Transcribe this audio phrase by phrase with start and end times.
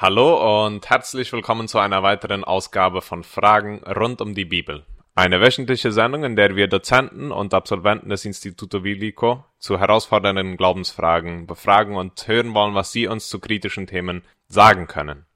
[0.00, 4.86] Hallo und herzlich willkommen zu einer weiteren Ausgabe von Fragen rund um die Bibel.
[5.16, 11.48] Eine wöchentliche Sendung, in der wir Dozenten und Absolventen des Instituto Biblico zu herausfordernden Glaubensfragen
[11.48, 15.26] befragen und hören wollen, was sie uns zu kritischen Themen sagen können.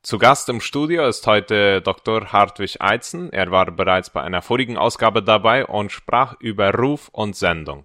[0.00, 2.32] Zu Gast im Studio ist heute Dr.
[2.32, 3.30] Hartwig Eizen.
[3.34, 7.84] Er war bereits bei einer vorigen Ausgabe dabei und sprach über Ruf und Sendung.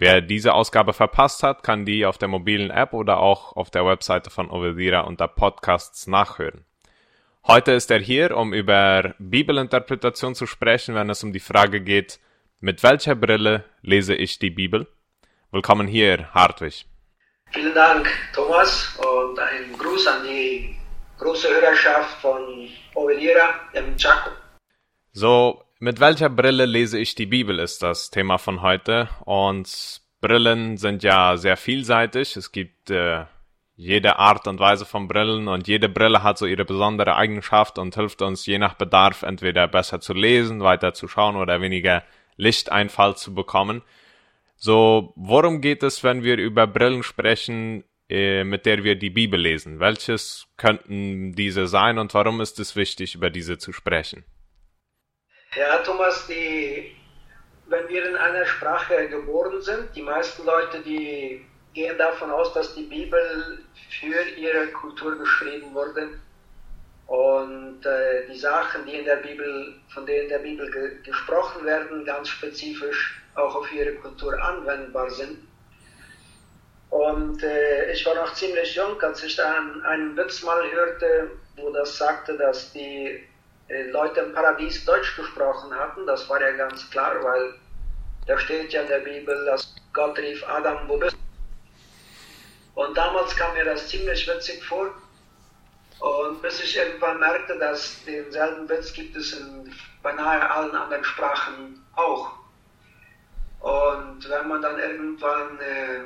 [0.00, 3.84] Wer diese Ausgabe verpasst hat, kann die auf der mobilen App oder auch auf der
[3.84, 6.64] Webseite von Ovedira unter Podcasts nachhören.
[7.46, 12.18] Heute ist er hier, um über Bibelinterpretation zu sprechen, wenn es um die Frage geht,
[12.60, 14.86] mit welcher Brille lese ich die Bibel?
[15.50, 16.86] Willkommen hier, Hartwig.
[17.50, 20.76] Vielen Dank, Thomas, und ein Gruß an die
[21.18, 24.30] große Hörerschaft von Ovedira im Chaco.
[25.12, 29.08] So, mit welcher Brille lese ich die Bibel ist das Thema von heute.
[29.24, 32.36] Und Brillen sind ja sehr vielseitig.
[32.36, 33.24] Es gibt äh,
[33.76, 37.94] jede Art und Weise von Brillen und jede Brille hat so ihre besondere Eigenschaft und
[37.94, 42.04] hilft uns je nach Bedarf entweder besser zu lesen, weiter zu schauen oder weniger
[42.36, 43.80] Lichteinfall zu bekommen.
[44.56, 49.40] So, worum geht es, wenn wir über Brillen sprechen, äh, mit der wir die Bibel
[49.40, 49.80] lesen?
[49.80, 54.24] Welches könnten diese sein und warum ist es wichtig, über diese zu sprechen?
[55.56, 56.94] Ja, Thomas, die,
[57.66, 62.76] wenn wir in einer Sprache geboren sind, die meisten Leute, die gehen davon aus, dass
[62.76, 63.58] die Bibel
[64.00, 66.20] für ihre Kultur geschrieben wurde
[67.08, 71.64] und äh, die Sachen, die in der Bibel, von denen in der Bibel ge gesprochen
[71.66, 75.48] werden, ganz spezifisch auch auf ihre Kultur anwendbar sind.
[76.90, 81.70] Und äh, ich war noch ziemlich jung, als ich einen, einen Witz mal hörte, wo
[81.70, 83.26] das sagte, dass die
[83.90, 86.06] Leute im Paradies Deutsch gesprochen hatten.
[86.06, 87.54] Das war ja ganz klar, weil
[88.26, 92.80] da steht ja in der Bibel, dass Gott rief Adam, wo bist du?
[92.80, 94.90] Und damals kam mir das ziemlich witzig vor.
[96.00, 101.84] Und bis ich irgendwann merkte, dass denselben Witz gibt es in beinahe allen anderen Sprachen
[101.94, 102.32] auch.
[103.60, 106.00] Und wenn man dann irgendwann äh,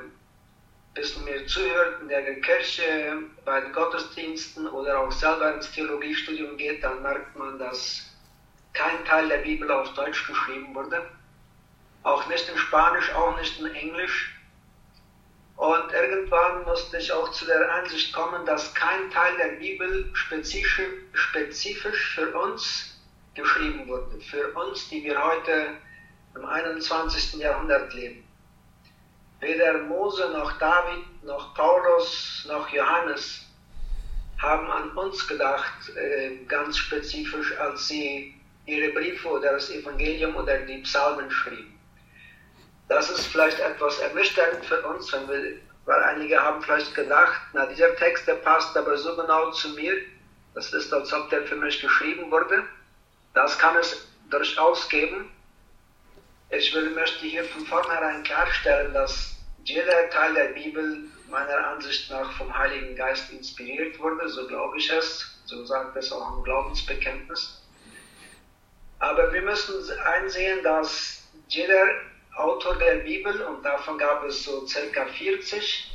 [0.95, 6.83] bisschen mehr zuhört in der Kirche, bei den Gottesdiensten oder auch selber ins Theologiestudium geht,
[6.83, 8.15] dann merkt man, dass
[8.73, 11.03] kein Teil der Bibel auf Deutsch geschrieben wurde.
[12.05, 14.35] Auch nicht in Spanisch, auch nicht in Englisch.
[15.57, 20.93] Und irgendwann musste ich auch zu der Einsicht kommen, dass kein Teil der Bibel spezifisch,
[21.13, 23.01] spezifisch für uns
[23.35, 24.21] geschrieben wurde.
[24.21, 25.69] Für uns, die wir heute
[26.35, 27.35] im 21.
[27.35, 28.24] Jahrhundert leben.
[29.45, 33.45] Weder Mose noch David noch Paulus noch Johannes
[34.39, 40.57] haben an uns gedacht, äh, ganz spezifisch, als sie ihre Briefe oder das Evangelium oder
[40.61, 41.79] die Psalmen schrieben.
[42.89, 47.67] Das ist vielleicht etwas ernüchternd für uns, wenn wir, weil einige haben vielleicht gedacht, na
[47.67, 49.95] dieser Text, der passt aber so genau zu mir,
[50.55, 52.65] das ist, als ob der für mich geschrieben wurde.
[53.35, 55.31] Das kann es durchaus geben.
[56.49, 59.34] Ich möchte hier von vornherein klarstellen, dass
[59.65, 64.91] jeder Teil der Bibel meiner Ansicht nach vom Heiligen Geist inspiriert wurde, so glaube ich
[64.91, 67.63] es, so sagt es auch im Glaubensbekenntnis.
[68.99, 71.87] Aber wir müssen einsehen, dass jeder
[72.37, 75.91] Autor der Bibel, und davon gab es so circa 40,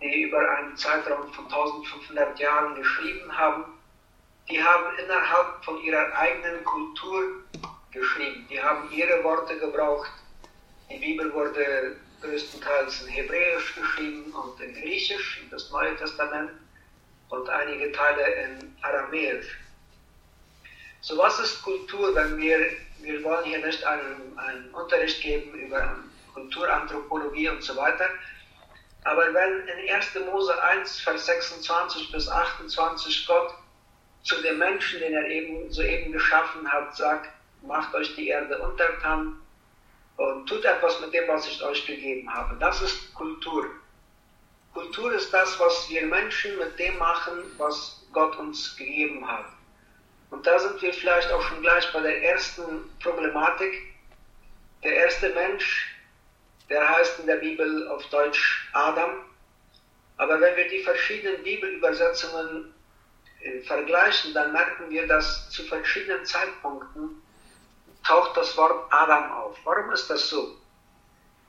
[0.00, 3.64] die über einen Zeitraum von 1500 Jahren geschrieben haben,
[4.48, 7.44] die haben innerhalb von ihrer eigenen Kultur
[7.92, 8.46] geschrieben.
[8.50, 10.10] Die haben ihre Worte gebraucht.
[10.90, 16.50] Die Bibel wurde größtenteils in Hebräisch geschrieben und in Griechisch, das Neue Testament,
[17.28, 19.58] und einige Teile in Aramäisch.
[21.00, 22.58] So was ist Kultur, wenn wir,
[22.98, 25.96] wir wollen hier nicht einen, einen Unterricht geben über
[26.34, 28.06] Kulturanthropologie und so weiter,
[29.04, 30.14] aber wenn in 1.
[30.30, 33.54] Mose 1, Vers 26 bis 28 Gott
[34.22, 37.30] zu dem Menschen, den er eben soeben geschaffen hat, sagt,
[37.62, 39.40] macht euch die Erde untertan,
[40.20, 42.54] und tut etwas mit dem, was ich euch gegeben habe.
[42.60, 43.70] Das ist Kultur.
[44.74, 49.46] Kultur ist das, was wir Menschen mit dem machen, was Gott uns gegeben hat.
[50.30, 53.72] Und da sind wir vielleicht auch schon gleich bei der ersten Problematik.
[54.84, 55.90] Der erste Mensch,
[56.68, 59.24] der heißt in der Bibel auf Deutsch Adam.
[60.18, 62.74] Aber wenn wir die verschiedenen Bibelübersetzungen
[63.40, 67.22] äh, vergleichen, dann merken wir, dass zu verschiedenen Zeitpunkten
[68.04, 69.56] taucht das Wort Adam auf.
[69.64, 70.56] Warum ist das so?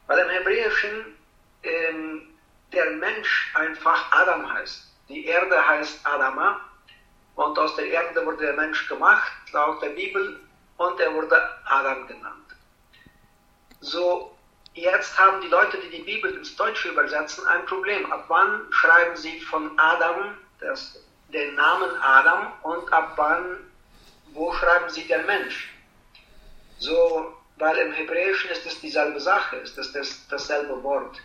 [0.08, 1.18] Weil im Hebräischen
[1.64, 2.38] ähm,
[2.72, 4.88] der Mensch einfach Adam heißt.
[5.10, 6.62] Die Erde heißt Adama
[7.36, 10.40] und aus der Erde wurde der Mensch gemacht, laut der Bibel,
[10.78, 12.56] und er wurde Adam genannt.
[13.82, 14.36] So,
[14.74, 18.12] jetzt haben die Leute, die die Bibel ins Deutsche übersetzen, ein Problem.
[18.12, 21.00] Ab wann schreiben sie von Adam, das
[21.34, 23.58] den Namen Adam und ab wann,
[24.34, 25.70] wo schreiben Sie der Mensch?
[26.82, 31.22] So, weil im Hebräischen ist es dieselbe Sache, ist es das, dasselbe Wort.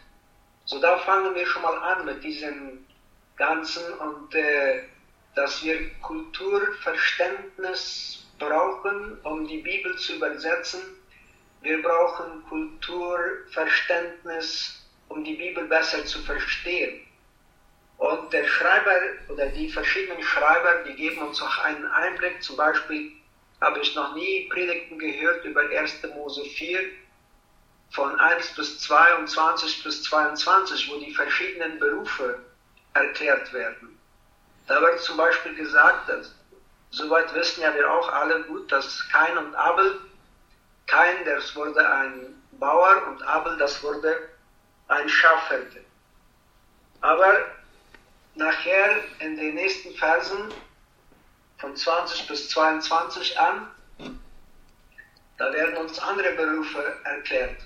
[0.66, 2.84] So, da fangen wir schon mal an mit diesem
[3.36, 4.82] Ganzen und äh,
[5.34, 10.82] dass wir Kulturverständnis brauchen, um die Bibel zu übersetzen.
[11.62, 17.00] Wir brauchen Kulturverständnis, um die Bibel besser zu verstehen.
[17.96, 19.00] Und der Schreiber
[19.30, 22.42] oder die verschiedenen Schreiber, die geben uns auch einen Einblick.
[22.42, 23.15] Zum Beispiel
[23.60, 26.02] habe ich noch nie Predigten gehört über 1.
[26.14, 26.80] Mose 4
[27.90, 32.40] von 1 bis 22 bis 22, wo die verschiedenen Berufe
[32.94, 33.98] erklärt werden.
[34.66, 36.34] Da wird zum Beispiel gesagt, dass,
[36.90, 40.00] soweit wissen ja wir auch alle gut, dass Kain und Abel,
[40.86, 44.28] Kain, das wurde ein Bauer und Abel, das wurde
[44.88, 45.84] ein Schafhirte.
[47.00, 47.34] Aber
[48.34, 50.52] nachher in den nächsten Versen
[51.58, 53.70] von 20 bis 22 an,
[55.38, 57.56] da werden uns andere Berufe erklärt.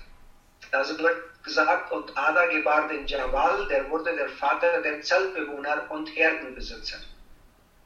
[0.71, 6.07] Also wird gesagt, und Ada gebar den Jabal, der wurde der Vater der Zeltbewohner und
[6.15, 6.97] Herdenbesitzer.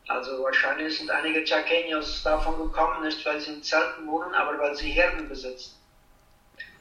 [0.08, 4.76] Also wahrscheinlich sind einige Chaqueños davon gekommen, nicht weil sie in Zelten wohnen, aber weil
[4.76, 5.76] sie Herden besitzen.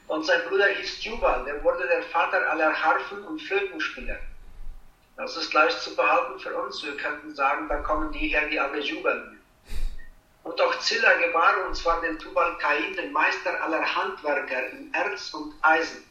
[0.07, 4.17] Und sein Bruder hieß Jubal, der wurde der Vater aller Harfen und Flötenspieler.
[5.17, 6.83] Das ist leicht zu behalten für uns.
[6.83, 9.39] Wir könnten sagen, da kommen die her, die alle jubeln.
[10.43, 15.33] Und auch Zilla gebar, und zwar den Tubal Kain, den Meister aller Handwerker in Erz
[15.33, 16.03] und Eisen.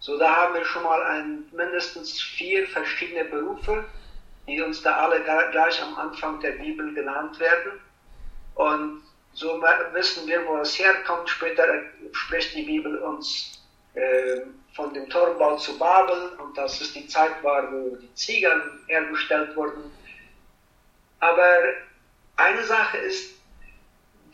[0.00, 3.84] So, da haben wir schon mal ein, mindestens vier verschiedene Berufe,
[4.46, 7.80] die uns da alle gleich am Anfang der Bibel genannt werden.
[8.54, 9.02] Und
[9.32, 11.28] so wissen wir, wo es herkommt.
[11.28, 11.64] Später
[12.12, 13.64] spricht die Bibel uns
[13.94, 14.40] äh,
[14.74, 19.54] von dem Turmbau zu Babel und dass es die Zeit war, wo die Ziegern hergestellt
[19.56, 19.90] wurden.
[21.20, 21.58] Aber
[22.36, 23.34] eine Sache ist,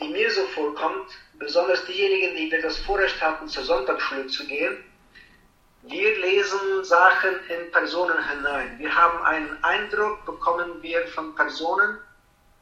[0.00, 4.82] die mir so vorkommt, besonders diejenigen, die wir das Vorrecht hatten, zur Sonntagsschule zu gehen,
[5.82, 8.78] wir lesen Sachen in Personen hinein.
[8.78, 11.98] Wir haben einen Eindruck, bekommen wir von Personen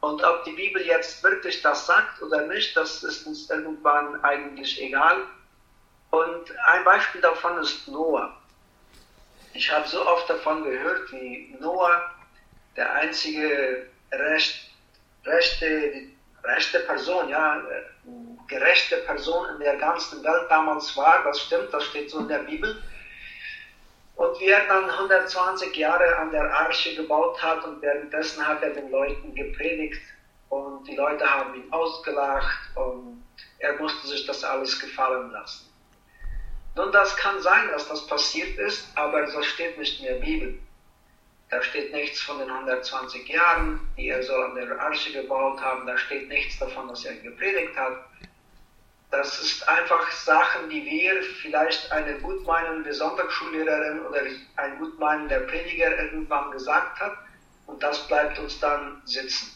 [0.01, 4.81] und ob die Bibel jetzt wirklich das sagt oder nicht, das ist uns irgendwann eigentlich
[4.81, 5.25] egal.
[6.11, 8.35] Und ein Beispiel davon ist Noah.
[9.53, 12.11] Ich habe so oft davon gehört, wie Noah
[12.75, 14.71] der einzige recht,
[15.25, 16.07] rechte,
[16.43, 17.61] rechte Person, ja,
[18.47, 21.23] gerechte Person in der ganzen Welt damals war.
[21.23, 22.81] Das stimmt, das steht so in der Bibel.
[24.15, 28.71] Und wie er dann 120 Jahre an der Arche gebaut hat und währenddessen hat er
[28.71, 30.01] den Leuten gepredigt
[30.49, 33.23] und die Leute haben ihn ausgelacht und
[33.59, 35.68] er musste sich das alles gefallen lassen.
[36.75, 40.59] Nun, das kann sein, dass das passiert ist, aber das steht nicht in der Bibel.
[41.49, 45.87] Da steht nichts von den 120 Jahren, die er so an der Arche gebaut haben.
[45.87, 48.05] Da steht nichts davon, dass er gepredigt hat.
[49.09, 54.21] Das ist einfach Sachen, die wir vielleicht eine gutmeinende Sonntagsschullehrerin oder
[54.57, 57.17] ein gutmeinender Prediger irgendwann gesagt hat
[57.65, 59.51] und das bleibt uns dann sitzen.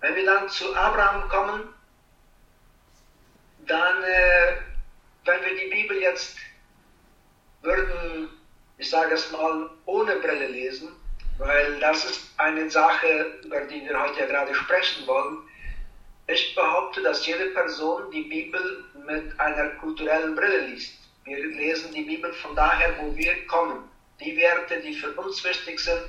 [0.00, 1.74] Wenn wir dann zu Abraham kommen,
[3.66, 4.56] dann äh,
[5.24, 6.36] wenn wir die Bibel jetzt
[7.62, 8.28] würden,
[8.78, 10.88] ich sage es mal, ohne Brille lesen,
[11.38, 15.38] weil das ist eine Sache, über die wir heute ja gerade sprechen wollen.
[16.26, 20.94] Ich behaupte, dass jede Person die Bibel mit einer kulturellen Brille liest.
[21.24, 23.88] Wir lesen die Bibel von daher, wo wir kommen.
[24.20, 26.02] Die Werte, die für uns wichtig sind,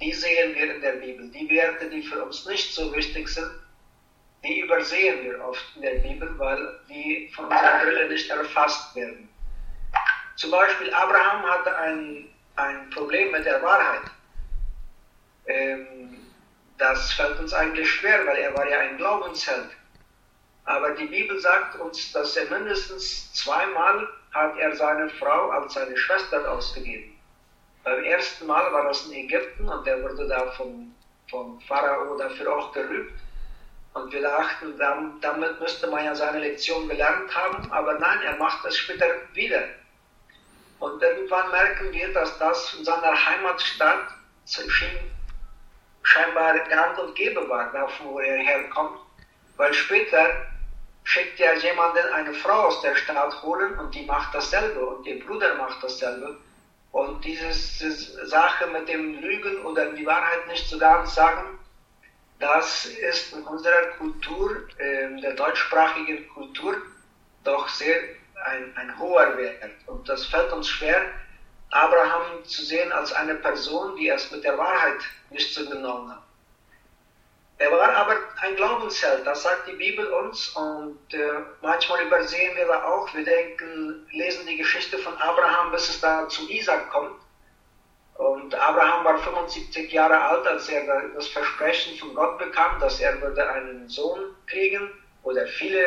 [0.00, 1.28] die sehen wir in der Bibel.
[1.28, 3.50] Die Werte, die für uns nicht so wichtig sind,
[4.44, 9.28] die übersehen wir oft in der Bibel, weil die von unserer Brille nicht erfasst werden.
[10.36, 14.10] Zum Beispiel Abraham hatte ein, ein Problem mit der Wahrheit.
[15.46, 16.16] Ähm,
[16.78, 19.68] das fällt uns eigentlich schwer, weil er war ja ein Glaubensheld.
[20.64, 25.96] Aber die Bibel sagt uns, dass er mindestens zweimal hat er seine Frau als seine
[25.96, 27.18] Schwester ausgegeben.
[27.84, 30.94] Beim ersten Mal war das in Ägypten und er wurde da vom,
[31.28, 33.12] vom Pharao dafür auch gerügt.
[33.94, 34.78] Und wir dachten,
[35.20, 39.62] damit müsste man ja seine Lektion gelernt haben, aber nein, er macht das später wieder.
[40.78, 44.08] Und irgendwann merken wir, dass das in seiner Heimatstadt
[46.02, 48.98] scheinbar gang und gäbe war, davon wo er herkommt,
[49.56, 50.46] weil später
[51.04, 55.24] schickt ja jemanden eine Frau aus der Stadt holen und die macht dasselbe und ihr
[55.24, 56.36] Bruder macht dasselbe.
[56.92, 57.52] Und diese
[58.26, 61.58] Sache mit dem Lügen oder die Wahrheit nicht so ganz sagen,
[62.42, 66.76] das ist in unserer Kultur, äh, der deutschsprachigen Kultur,
[67.44, 68.00] doch sehr
[68.46, 69.70] ein, ein hoher Wert.
[69.86, 71.02] Und das fällt uns schwer,
[71.70, 76.22] Abraham zu sehen als eine Person, die es mit der Wahrheit nicht so genommen hat.
[77.58, 81.18] Er war aber ein Glaubensheld, das sagt die Bibel uns und äh,
[81.60, 83.14] manchmal übersehen wir da auch.
[83.14, 87.20] Wir denken, lesen die Geschichte von Abraham, bis es da zu Isaac kommt.
[88.14, 93.20] Und Abraham war 75 Jahre alt, als er das Versprechen von Gott bekam, dass er
[93.20, 94.90] würde einen Sohn kriegen
[95.22, 95.84] oder viele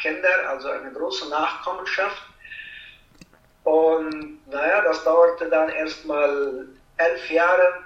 [0.00, 2.22] Kinder, also eine große Nachkommenschaft.
[3.64, 7.84] Und naja, das dauerte dann erstmal elf Jahre,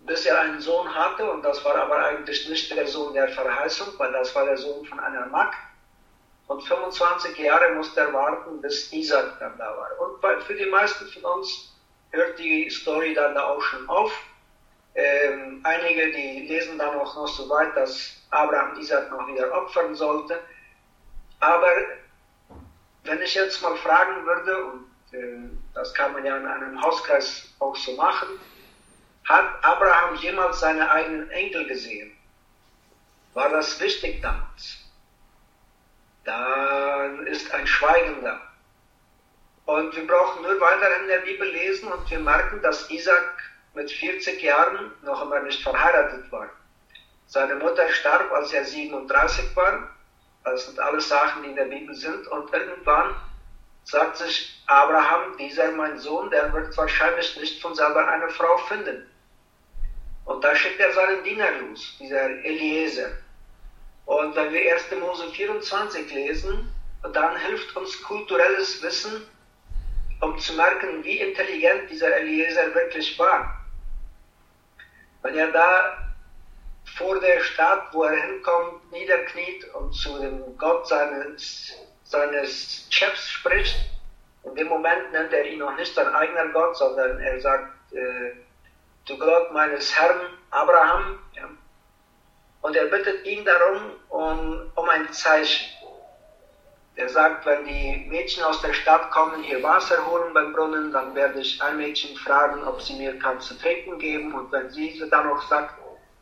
[0.00, 3.88] bis er einen Sohn hatte, und das war aber eigentlich nicht der Sohn der Verheißung,
[3.98, 5.56] weil das war der Sohn von einer Magd.
[6.48, 9.90] Und 25 Jahre musste er warten, bis Isaac dann da war.
[10.00, 11.75] Und für die meisten von uns
[12.10, 14.12] hört die Story dann da auch schon auf.
[14.94, 19.94] Ähm, einige, die lesen dann auch noch so weit, dass Abraham Isaac noch wieder opfern
[19.94, 20.40] sollte.
[21.40, 21.70] Aber
[23.04, 27.48] wenn ich jetzt mal fragen würde, und äh, das kann man ja in einem Hauskreis
[27.58, 28.28] auch so machen,
[29.24, 32.16] hat Abraham jemals seine eigenen Enkel gesehen?
[33.34, 34.78] War das wichtig damals?
[36.24, 38.40] Dann ist ein Schweigen da.
[39.66, 43.34] Und wir brauchen nur weiter in der Bibel lesen und wir merken, dass Isaac
[43.74, 46.48] mit 40 Jahren noch immer nicht verheiratet war.
[47.26, 49.90] Seine Mutter starb, als er 37 war.
[50.44, 52.28] Das sind alles Sachen, die in der Bibel sind.
[52.28, 53.16] Und irgendwann
[53.82, 59.10] sagt sich Abraham, dieser mein Sohn, der wird wahrscheinlich nicht von selber eine Frau finden.
[60.26, 63.10] Und da schickt er seinen Diener los, dieser Eliezer.
[64.04, 64.92] Und wenn wir 1.
[65.00, 66.72] Mose 24 lesen,
[67.12, 69.26] dann hilft uns kulturelles Wissen,
[70.20, 73.64] um zu merken, wie intelligent dieser Eliezer wirklich war.
[75.22, 76.14] Wenn er da
[76.96, 81.72] vor der Stadt, wo er hinkommt, niederkniet und zu dem Gott seines,
[82.04, 83.76] seines Chefs spricht,
[84.44, 88.32] in dem Moment nennt er ihn noch nicht sein eigener Gott, sondern er sagt, äh,
[89.18, 90.20] Gott meines Herrn
[90.50, 91.18] Abraham.
[91.34, 91.48] Ja.
[92.62, 95.66] Und er bittet ihn darum um, um ein Zeichen.
[96.96, 101.14] Er sagt, wenn die Mädchen aus der Stadt kommen, ihr Wasser holen beim Brunnen, dann
[101.14, 104.32] werde ich ein Mädchen fragen, ob sie mir kann zu trinken geben.
[104.34, 105.74] Und wenn sie dann auch sagt,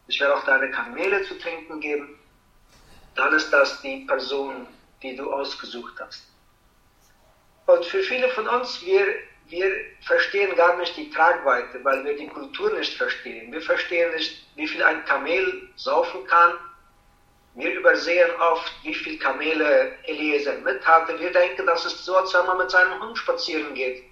[0.08, 2.18] ich werde auch deine Kamele zu trinken geben,
[3.14, 4.66] dann ist das die Person,
[5.02, 6.26] die du ausgesucht hast.
[7.66, 9.06] Und für viele von uns, wir
[9.48, 13.52] wir verstehen gar nicht die Tragweite, weil wir die Kultur nicht verstehen.
[13.52, 16.52] Wir verstehen nicht, wie viel ein Kamel saufen kann.
[17.54, 21.18] Wir übersehen oft, wie viel Kamele Eliezer mit hatte.
[21.20, 24.02] Wir denken, das ist so, als wenn man mit seinem Hund spazieren geht.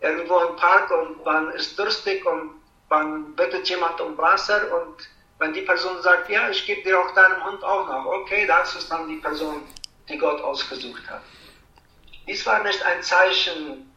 [0.00, 5.54] Irgendwo im Park und man ist durstig und man bittet jemand um Wasser und wenn
[5.54, 8.90] die Person sagt, ja, ich gebe dir auch deinem Hund auch noch, okay, das ist
[8.90, 9.62] dann die Person,
[10.08, 11.22] die Gott ausgesucht hat.
[12.26, 13.90] Dies war nicht ein Zeichen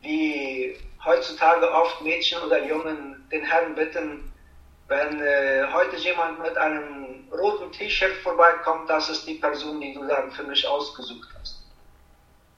[0.00, 4.32] wie heutzutage oft Mädchen oder Jungen den Herrn bitten,
[4.88, 10.06] wenn äh, heute jemand mit einem roten T-Shirt vorbeikommt, das ist die Person, die du
[10.06, 11.62] dann für mich ausgesucht hast.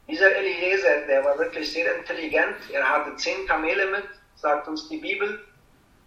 [0.08, 2.56] Dieser Eliezer, der war wirklich sehr intelligent.
[2.72, 4.04] Er hatte zehn Kamele mit,
[4.36, 5.44] sagt uns die Bibel.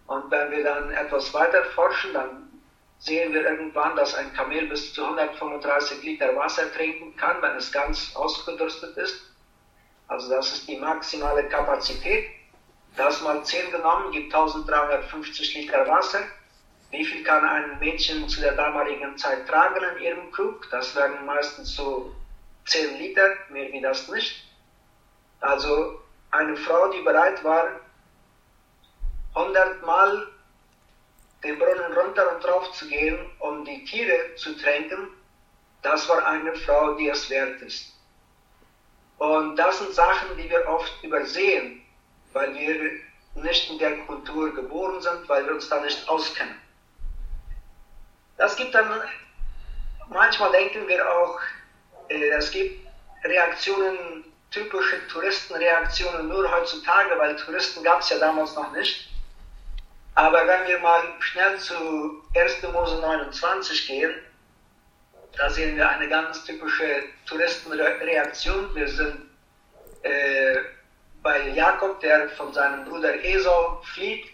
[0.06, 2.50] Und wenn wir dann etwas weiter forschen, dann
[2.98, 7.70] sehen wir irgendwann, dass ein Kamel bis zu 135 Liter Wasser trinken kann, wenn es
[7.72, 9.20] ganz ausgedürstet ist.
[10.08, 12.26] Also das ist die maximale Kapazität.
[12.96, 16.22] Das mal 10 genommen gibt 1350 Liter Wasser.
[16.90, 20.68] Wie viel kann ein Mädchen zu der damaligen Zeit tragen in ihrem Krug?
[20.70, 22.14] Das wären meistens so
[22.66, 24.44] 10 Liter, mehr wie das nicht.
[25.40, 27.80] Also eine Frau, die bereit war,
[29.34, 30.28] 100 Mal
[31.42, 35.08] den Brunnen runter und drauf zu gehen, um die Tiere zu tränken,
[35.82, 37.92] das war eine Frau, die es wert ist.
[39.18, 41.83] Und das sind Sachen, die wir oft übersehen,
[42.34, 42.90] weil wir
[43.42, 46.54] nicht in der Kultur geboren sind, weil wir uns da nicht auskennen.
[48.36, 49.02] Das gibt dann,
[50.08, 51.40] manchmal denken wir auch,
[52.08, 52.86] äh, es gibt
[53.24, 59.10] Reaktionen, typische Touristenreaktionen nur heutzutage, weil Touristen gab es ja damals noch nicht.
[60.14, 62.62] Aber wenn wir mal schnell zu 1.
[62.72, 64.14] Mose 29 gehen,
[65.36, 68.72] da sehen wir eine ganz typische Touristenreaktion.
[68.76, 69.28] Wir sind
[70.02, 70.56] äh,
[71.24, 74.26] bei Jakob, der von seinem Bruder Esau flieht,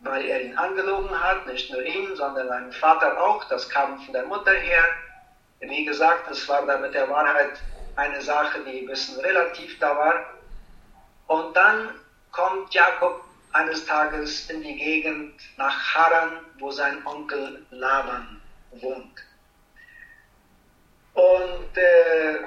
[0.00, 3.42] weil er ihn angelogen hat, nicht nur ihn, sondern seinen Vater auch.
[3.44, 4.84] Das kam von der Mutter her.
[5.60, 7.58] Wie gesagt, es war da mit der Wahrheit
[7.96, 10.26] eine Sache, die ein bisschen relativ da war.
[11.26, 11.94] Und dann
[12.32, 19.24] kommt Jakob eines Tages in die Gegend nach Haran, wo sein Onkel Laban wohnt.
[21.14, 22.44] Und äh,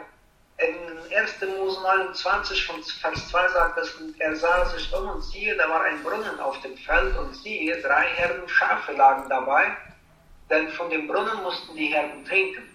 [0.57, 1.41] in 1.
[1.57, 5.81] Mose 29 von Vers 2 sagt es, er sah sich um und siehe, da war
[5.83, 9.75] ein Brunnen auf dem Feld und siehe, drei Herden Schafe lagen dabei,
[10.49, 12.73] denn von dem Brunnen mussten die Herden trinken.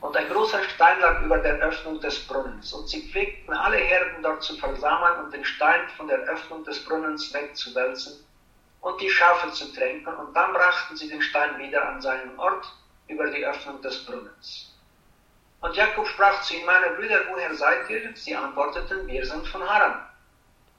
[0.00, 2.72] Und ein großer Stein lag über der Öffnung des Brunnens.
[2.72, 6.84] Und sie pflegten alle Herden dort zu versammeln und den Stein von der Öffnung des
[6.84, 8.24] Brunnens wegzuwälzen
[8.80, 10.14] und die Schafe zu tränken.
[10.14, 12.72] Und dann brachten sie den Stein wieder an seinen Ort
[13.08, 14.67] über die Öffnung des Brunnens.
[15.60, 18.14] Und Jakob sprach zu ihnen, meine Brüder, woher seid ihr?
[18.14, 20.06] Sie antworteten, wir sind von Haran.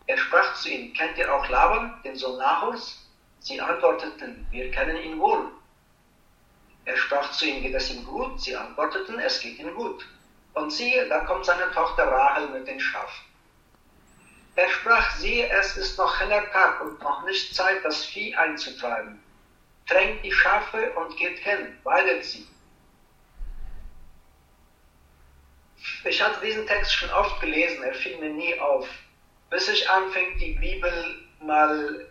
[0.07, 3.05] Er sprach zu ihnen, kennt ihr auch Laban, den Sohn Nahors?
[3.41, 5.51] Sie antworteten, wir kennen ihn wohl.
[6.86, 8.41] Er sprach zu ihnen, geht es ihm gut?
[8.41, 10.05] Sie antworteten, es geht ihm gut.
[10.53, 13.25] Und siehe, da kommt seine Tochter Rahel mit den Schafen.
[14.55, 19.21] Er sprach, siehe, es ist noch heller Tag und noch nicht Zeit, das Vieh einzutreiben.
[19.88, 22.48] Tränkt die Schafe und geht hin, weidet sie.
[26.05, 28.88] Ich hatte diesen Text schon oft gelesen, er fiel mir nie auf,
[29.50, 30.91] bis ich anfing, die Bibel
[31.41, 32.08] mal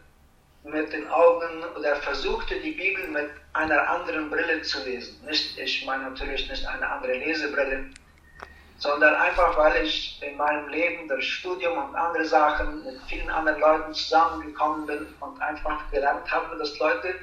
[0.64, 5.25] mit den Augen oder versuchte die Bibel mit einer anderen Brille zu lesen.
[5.25, 7.87] Nicht, ich meine natürlich nicht eine andere Lesebrille,
[8.78, 13.61] sondern einfach, weil ich in meinem Leben durch Studium und andere Sachen mit vielen anderen
[13.61, 17.14] Leuten zusammengekommen bin und einfach gelernt habe, dass Leute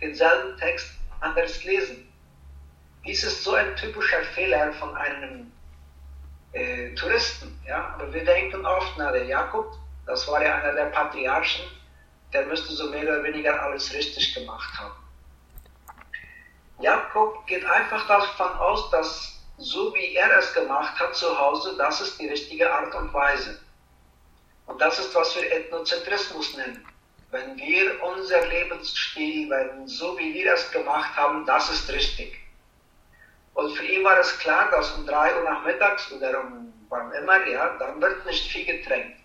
[0.00, 0.90] denselben Text
[1.20, 2.10] anders lesen.
[3.06, 5.52] Dies ist so ein typischer Fehler von einem
[6.54, 7.60] äh, Touristen.
[7.66, 7.94] Ja?
[7.94, 9.72] Aber wir denken oft, na, der Jakob,
[10.06, 11.64] das war ja einer der Patriarchen,
[12.32, 14.94] der müsste so mehr oder weniger alles richtig gemacht haben.
[16.80, 22.00] Jakob geht einfach davon aus, dass so wie er es gemacht hat zu Hause, das
[22.00, 23.60] ist die richtige Art und Weise.
[24.66, 26.84] Und das ist, was wir Ethnozentrismus nennen.
[27.30, 32.43] Wenn wir unser Lebensstil, wenn so wie wir es gemacht haben, das ist richtig.
[33.54, 37.46] Und für ihn war es klar, dass um 3 Uhr nachmittags oder um wann immer,
[37.46, 39.16] ja, dann wird nicht viel getränkt.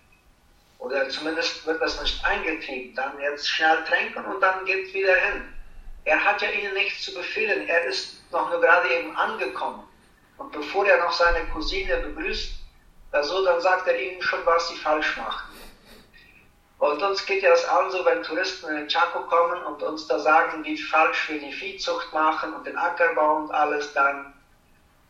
[0.78, 2.94] Oder zumindest wird das nicht eingetrieben.
[2.94, 5.44] Dann jetzt schnell tränken und dann geht wieder hin.
[6.04, 7.68] Er hat ja ihnen nichts zu befehlen.
[7.68, 9.86] Er ist noch nur gerade eben angekommen.
[10.38, 12.60] Und bevor er noch seine Cousine begrüßt,
[13.12, 15.49] also, dann sagt er ihnen schon, was sie falsch machen.
[16.80, 20.06] Und uns geht ja das an, so wenn Touristen in den Chaco kommen und uns
[20.06, 24.32] da sagen, wie falsch wir die Viehzucht machen und den Ackerbau und alles, dann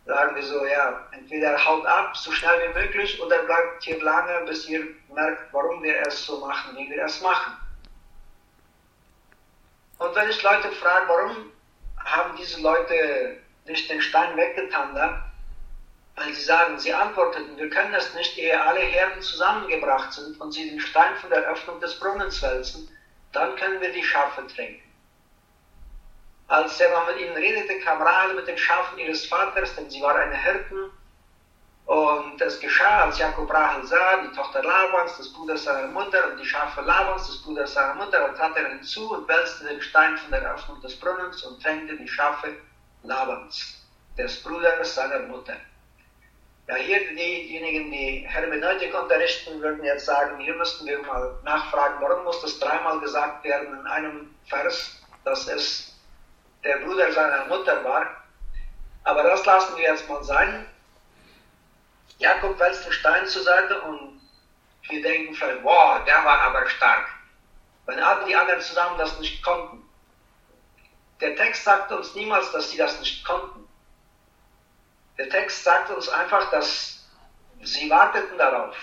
[0.04, 4.46] sagen wir so, ja, entweder haut ab, so schnell wie möglich, oder bleibt hier lange,
[4.46, 7.56] bis ihr merkt, warum wir es so machen, wie wir es machen.
[9.98, 11.52] Und wenn ich Leute frage, warum
[12.04, 15.29] haben diese Leute nicht den Stein weggetan da,
[16.16, 20.52] weil sie sagen, sie antworteten, wir können das nicht, ehe alle Herden zusammengebracht sind und
[20.52, 22.88] sie den Stein von der Öffnung des Brunnens wälzen,
[23.32, 24.90] dann können wir die Schafe tränken.
[26.48, 30.02] Als er noch mit ihnen redete, kam Rahel mit den Schafen ihres Vaters, denn sie
[30.02, 30.90] war eine Hirten.
[31.86, 36.38] Und es geschah, als Jakob Rahel sah, die Tochter Labans, des Bruders seiner Mutter, und
[36.38, 40.16] die Schafe Labans, des Bruders seiner Mutter, und trat er hinzu und wälzte den Stein
[40.18, 42.56] von der Öffnung des Brunnens und tränkte die Schafe
[43.04, 43.86] Labans,
[44.18, 45.54] des Bruders seiner Mutter.
[46.70, 52.22] Ja, hier diejenigen, die Hermeneutik unterrichten, würden jetzt sagen, hier müssten wir mal nachfragen, warum
[52.22, 55.98] muss das dreimal gesagt werden in einem Vers, dass es
[56.62, 58.24] der Bruder seiner Mutter war.
[59.02, 60.64] Aber das lassen wir jetzt mal sein.
[62.18, 64.20] Jakob wälzt den Stein zur Seite und
[64.90, 67.08] wir denken vielleicht, wow, der war aber stark.
[67.86, 69.82] Wenn alle die anderen zusammen das nicht konnten.
[71.20, 73.59] Der Text sagt uns niemals, dass sie das nicht konnten.
[75.18, 77.06] Der Text sagt uns einfach, dass
[77.62, 78.76] sie warteten darauf.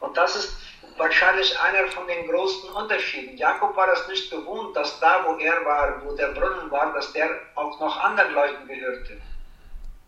[0.00, 0.56] Und das ist
[0.96, 3.36] wahrscheinlich einer von den großen Unterschieden.
[3.36, 7.12] Jakob war es nicht gewohnt, dass da, wo er war, wo der Brunnen war, dass
[7.12, 9.20] der auch noch anderen Leuten gehörte.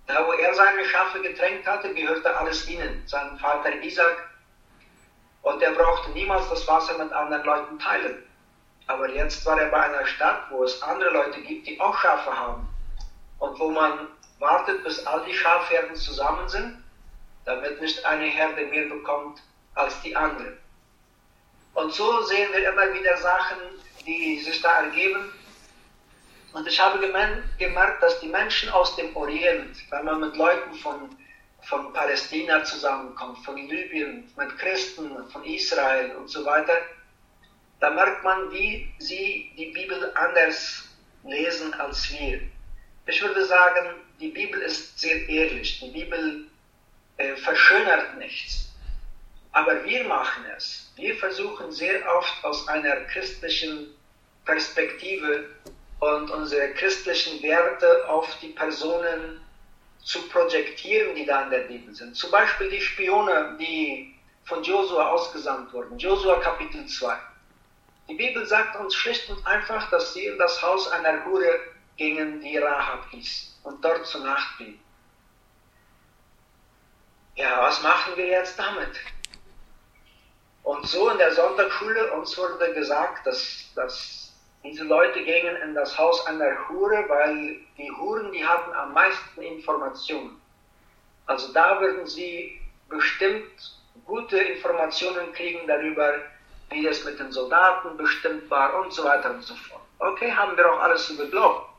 [0.07, 4.29] Da, wo er seine Schafe getränkt hatte, gehörte alles ihnen, seinem Vater Isaac.
[5.43, 8.23] Und er brauchte niemals das Wasser mit anderen Leuten teilen.
[8.87, 12.37] Aber jetzt war er bei einer Stadt, wo es andere Leute gibt, die auch Schafe
[12.37, 12.69] haben.
[13.39, 14.09] Und wo man
[14.43, 16.85] wartet, bis all die Schafherden zusammen sind,
[17.45, 19.41] damit nicht eine Herde mehr bekommt
[19.75, 20.59] als die andere.
[21.75, 23.59] Und so sehen wir immer wieder Sachen,
[24.05, 25.33] die sich da ergeben.
[26.53, 26.99] Und ich habe
[27.59, 31.17] gemerkt, dass die Menschen aus dem Orient, wenn man mit Leuten von,
[31.63, 36.77] von Palästina zusammenkommt, von Libyen, mit Christen, von Israel und so weiter,
[37.81, 40.89] da merkt man, wie sie die Bibel anders
[41.25, 42.41] lesen als wir.
[43.07, 45.81] Ich würde sagen, die Bibel ist sehr ehrlich.
[45.81, 46.47] Die Bibel
[47.17, 48.69] äh, verschönert nichts.
[49.51, 50.93] Aber wir machen es.
[50.97, 53.89] Wir versuchen sehr oft aus einer christlichen
[54.45, 55.51] Perspektive
[55.99, 59.41] und unsere christlichen Werte auf die Personen
[60.05, 62.17] zu projektieren, die da in der Bibel sind.
[62.17, 65.99] Zum Beispiel die Spione, die von Josua ausgesandt wurden.
[65.99, 67.17] Josua Kapitel 2.
[68.09, 71.61] Die Bibel sagt uns schlicht und einfach, dass sie in das Haus einer Hure
[71.97, 74.81] gingen, die Rahab hieß, und dort zur Nacht blieben.
[77.35, 79.01] Ja, was machen wir jetzt damit?
[80.63, 85.99] Und so in der Sonntagsschule uns wurde gesagt, dass, dass diese Leute gingen in das
[85.99, 90.41] Haus einer Hure, weil die Huren, die hatten am meisten Informationen.
[91.27, 96.15] Also da würden sie bestimmt gute Informationen kriegen darüber,
[96.71, 99.83] wie es mit den Soldaten bestimmt war und so weiter und so fort.
[99.99, 101.72] Okay, haben wir auch alles so geglaubt.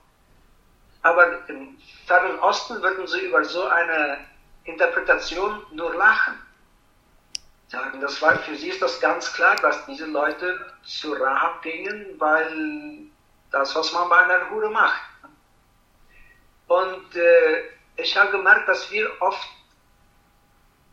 [1.04, 4.18] Aber im Fernen Osten würden sie über so eine
[4.66, 6.40] Interpretation nur lachen
[7.74, 12.06] sagen, das war, für sie ist das ganz klar, dass diese Leute zu Rahab gingen,
[12.20, 13.08] weil
[13.52, 15.02] das, was man bei einer Hure macht.
[16.68, 17.64] Und äh,
[17.98, 19.50] ich habe gemerkt, dass wir oft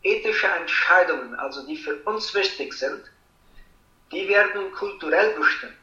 [0.01, 3.03] ethische Entscheidungen, also die für uns wichtig sind,
[4.11, 5.77] die werden kulturell bestimmt.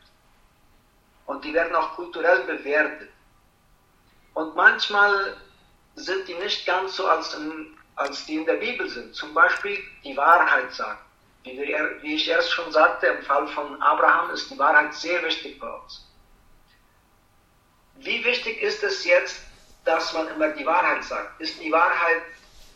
[1.27, 3.11] Und die werden auch kulturell bewertet.
[4.39, 5.37] Und manchmal
[5.97, 9.13] sind die nicht ganz so als in als die in der Bibel sind.
[9.13, 11.01] Zum Beispiel die Wahrheit sagen.
[11.43, 15.21] Wie, wir, wie ich erst schon sagte, im Fall von Abraham ist die Wahrheit sehr
[15.25, 16.07] wichtig bei uns.
[17.97, 19.41] Wie wichtig ist es jetzt,
[19.85, 21.41] dass man immer die Wahrheit sagt?
[21.41, 22.23] Ist die Wahrheit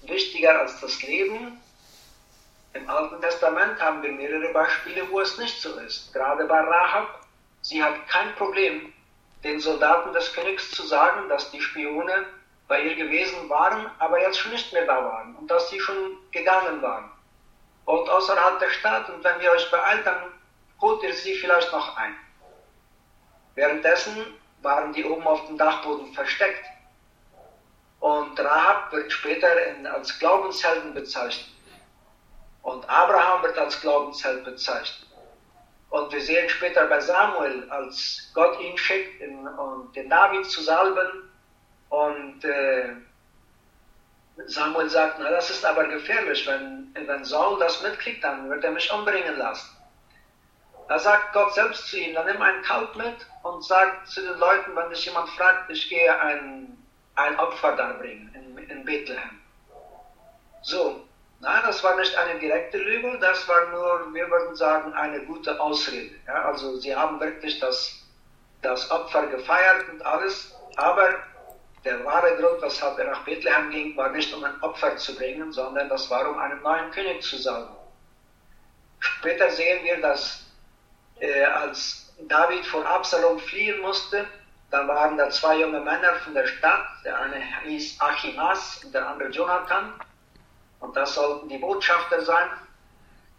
[0.03, 1.61] wichtiger als das Leben?
[2.73, 6.13] Im Alten Testament haben wir mehrere Beispiele, wo es nicht so ist.
[6.13, 7.25] Gerade bei Rahab,
[7.61, 8.93] sie hat kein Problem,
[9.45, 12.27] den Soldaten des Königs zu sagen, dass die Spione
[12.69, 16.17] bei ihr gewesen waren, aber jetzt schon nicht mehr da waren und dass sie schon
[16.31, 17.11] gegangen waren.
[17.85, 20.33] Und außerhalb der Stadt, und wenn ihr euch beeilt, dann
[20.81, 22.15] holt ihr sie vielleicht noch ein.
[23.55, 24.17] Währenddessen
[24.63, 26.65] waren die oben auf dem Dachboden versteckt.
[28.01, 29.49] Und Rahab wird später
[29.93, 31.53] als Glaubenshelden bezeichnet.
[32.63, 35.09] Und Abraham wird als Glaubensheld bezeichnet.
[35.93, 40.63] Und wir sehen später bei Samuel, als Gott ihn schickt, in, um den David zu
[40.63, 41.31] salben,
[41.91, 42.95] und äh,
[44.47, 48.71] Samuel sagt, na das ist aber gefährlich, wenn, wenn Saul das mitkriegt, dann wird er
[48.71, 49.69] mich umbringen lassen.
[50.89, 54.39] Da sagt Gott selbst zu ihm, dann nimm ein Kalb mit und sagt zu den
[54.39, 56.83] Leuten, wenn dich jemand fragt, ich gehe ein,
[57.17, 59.43] ein Opfer darbringen in, in Bethlehem.
[60.63, 61.02] So,
[61.83, 66.15] das war nicht eine direkte Lüge, das war nur, wir würden sagen, eine gute Ausrede.
[66.29, 68.07] Ja, also sie haben wirklich das,
[68.63, 71.15] das Opfer gefeiert und alles, aber
[71.85, 75.53] der wahre Grund, weshalb er nach Bethlehem ging, war nicht um ein Opfer zu bringen,
[75.53, 77.75] sondern das war, um einen neuen König zu salben.
[79.01, 80.45] Später sehen wir, dass
[81.19, 84.25] äh, als David vor Absalom fliehen musste,
[84.71, 89.05] dann waren da zwei junge Männer von der Stadt, der eine hieß Achimas und der
[89.05, 89.95] andere Jonathan,
[90.83, 92.49] und das sollten die Botschafter sein,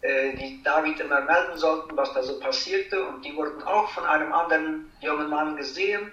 [0.01, 4.06] äh, die David immer melden sollten, was da so passierte, und die wurden auch von
[4.06, 6.12] einem anderen jungen Mann gesehen,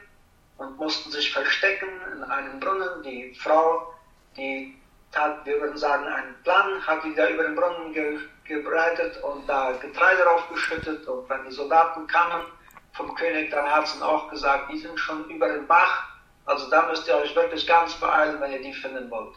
[0.60, 3.02] und mussten sich verstecken in einem Brunnen.
[3.02, 3.94] Die Frau,
[4.36, 4.76] die
[5.10, 9.48] tat, wir würden sagen, einen Plan, hat die da über den Brunnen ge gebreitet und
[9.48, 11.06] da Getreide draufgeschüttet.
[11.06, 12.44] Und wenn die Soldaten kamen
[12.92, 16.08] vom König, dann hat sie auch gesagt, die sind schon über den Bach.
[16.46, 19.36] Also da müsst ihr euch wirklich ganz beeilen, wenn ihr die finden wollt.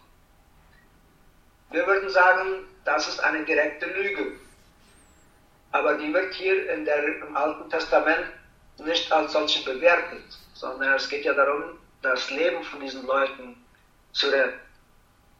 [1.73, 4.39] Wir würden sagen, das ist eine direkte Lüge.
[5.73, 8.27] Aber die wird hier in der, im Alten Testament
[8.77, 10.23] nicht als solche bewertet
[10.63, 13.57] sondern es geht ja darum, das Leben von diesen Leuten
[14.13, 14.59] zu retten.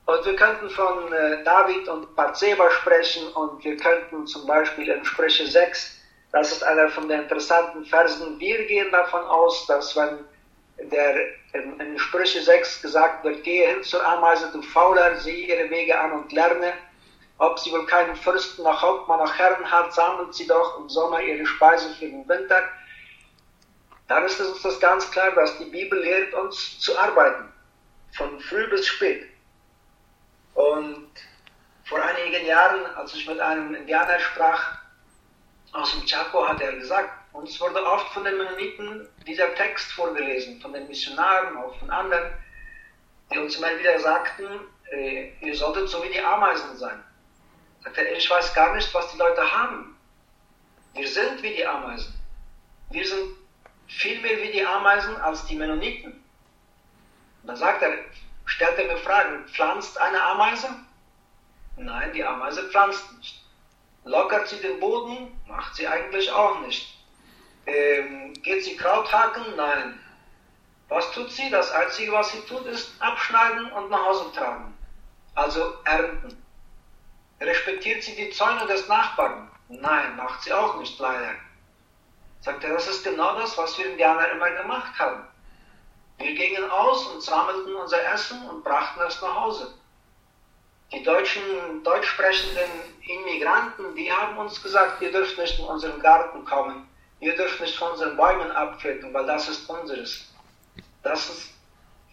[0.05, 5.05] Und wir könnten von äh, David und Bathseba sprechen und wir könnten zum Beispiel in
[5.05, 5.97] Sprüche 6,
[6.33, 10.19] das ist einer von den interessanten Versen, wir gehen davon aus, dass wenn
[10.89, 11.15] der
[11.53, 15.99] in, in Sprüche 6 gesagt wird, gehe hin zur Ameise, du Fauler, sieh ihre Wege
[15.99, 16.73] an und lerne,
[17.37, 21.21] ob sie wohl keinen Fürsten noch Hauptmann noch Herren hat, sammelt sie doch im Sommer
[21.21, 22.63] ihre Speise für den Winter
[24.07, 27.51] dann ist es uns das ganz klar, dass die Bibel lehrt uns zu arbeiten,
[28.15, 29.29] von früh bis spät.
[30.53, 31.09] Und
[31.85, 34.77] vor einigen Jahren, als ich mit einem Indianer sprach
[35.71, 40.61] aus dem Chaco, hat er gesagt, uns wurde oft von den Mennoniten dieser Text vorgelesen,
[40.61, 42.31] von den Missionaren, auch von anderen,
[43.31, 44.47] die uns immer wieder sagten,
[44.91, 47.03] äh, ihr solltet so wie die Ameisen sein.
[47.83, 49.97] Sagt er, ich weiß gar nicht, was die Leute haben.
[50.93, 52.13] Wir sind wie die Ameisen.
[52.91, 53.35] Wir sind
[53.87, 56.11] viel mehr wie die Ameisen als die Mennoniten.
[57.41, 57.97] Und dann sagt er,
[58.45, 60.69] stellt er mir Fragen, pflanzt eine Ameise?
[61.77, 63.43] Nein, die Ameise pflanzt nicht.
[64.05, 65.31] Lockert sie den Boden?
[65.47, 66.92] Macht sie eigentlich auch nicht.
[67.65, 69.55] Ähm, geht sie Kraut haken?
[69.55, 69.99] Nein.
[70.89, 71.49] Was tut sie?
[71.49, 74.77] Das Einzige, was sie tut, ist abschneiden und nach Hause tragen.
[75.35, 76.43] Also ernten.
[77.39, 79.49] Respektiert sie die Zäune des Nachbarn?
[79.69, 81.31] Nein, macht sie auch nicht, leider.
[82.41, 85.25] Sagt er, das ist genau das, was wir Indianer immer gemacht haben.
[86.17, 89.73] Wir gingen aus und sammelten unser Essen und brachten es nach Hause.
[90.91, 92.69] Die deutschen, deutsch sprechenden
[93.01, 96.87] Immigranten, die haben uns gesagt, ihr dürft nicht in unseren Garten kommen,
[97.23, 100.31] ihr dürft nicht von unseren Bäumen abpflücken, weil das ist unseres.
[101.01, 101.49] Das ist,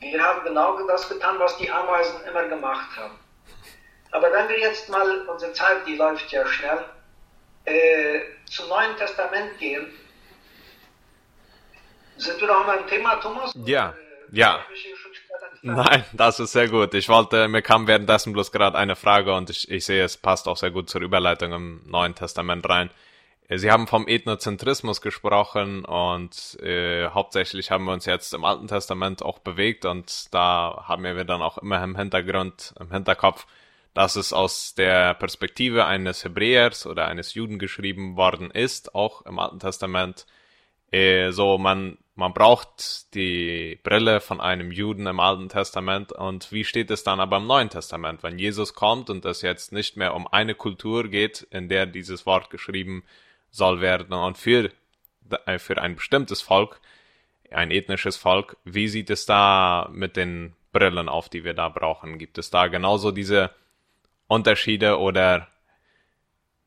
[0.00, 3.18] wir haben genau das getan, was die Ameisen immer gemacht haben.
[4.12, 6.84] Aber wenn wir jetzt mal, unsere Zeit, die läuft ja schnell,
[7.64, 9.86] äh, zum Neuen Testament gehen,
[12.16, 13.52] sind wir noch beim Thema, Thomas?
[13.64, 13.94] Ja,
[14.32, 14.64] ja.
[15.62, 16.94] Nein, das ist sehr gut.
[16.94, 20.48] Ich wollte, mir kam währenddessen bloß gerade eine Frage und ich, ich sehe, es passt
[20.48, 22.90] auch sehr gut zur Überleitung im Neuen Testament rein.
[23.52, 29.24] Sie haben vom Ethnozentrismus gesprochen und äh, hauptsächlich haben wir uns jetzt im Alten Testament
[29.24, 33.48] auch bewegt und da haben wir dann auch immer im Hintergrund, im Hinterkopf,
[33.92, 39.40] dass es aus der Perspektive eines Hebräers oder eines Juden geschrieben worden ist, auch im
[39.40, 40.26] Alten Testament.
[40.92, 46.64] Äh, so man man braucht die Brille von einem Juden im Alten Testament und wie
[46.64, 50.14] steht es dann aber im Neuen Testament, wenn Jesus kommt und es jetzt nicht mehr
[50.14, 53.02] um eine Kultur geht, in der dieses Wort geschrieben
[53.50, 54.70] soll werden und für,
[55.46, 56.80] äh, für ein bestimmtes Volk,
[57.50, 62.18] ein ethnisches Volk, wie sieht es da mit den Brillen auf, die wir da brauchen?
[62.18, 63.50] Gibt es da genauso diese
[64.28, 65.48] Unterschiede oder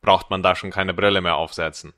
[0.02, 1.94] braucht man da schon keine Brille mehr aufsetzen?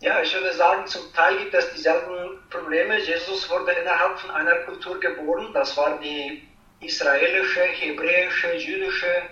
[0.00, 2.98] Ja, ich würde sagen, zum Teil gibt es dieselben Probleme.
[3.00, 5.52] Jesus wurde innerhalb von einer Kultur geboren.
[5.52, 6.46] Das war die
[6.80, 9.22] israelische, hebräische, jüdische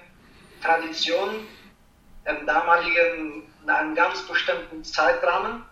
[0.63, 1.47] Tradition
[2.25, 5.65] im damaligen, in einem ganz bestimmten Zeitrahmen.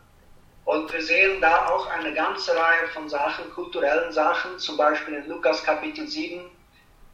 [0.65, 5.29] Und wir sehen da auch eine ganze Reihe von Sachen, kulturellen Sachen, zum Beispiel in
[5.29, 6.41] Lukas Kapitel 7.